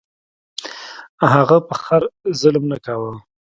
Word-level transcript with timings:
هغه 1.33 1.57
په 1.67 1.75
خر 1.83 2.01
ظلم 2.39 2.63
نه 2.71 2.77
کاوه. 2.85 3.13